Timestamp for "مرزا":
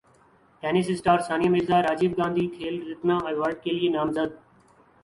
1.53-1.77